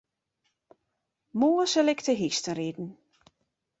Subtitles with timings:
[1.39, 2.89] Moarn sil ik te hynsteriden.